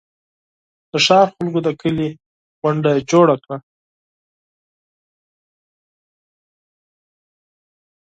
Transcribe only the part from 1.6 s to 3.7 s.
د کلي غونډه جوړه کړه.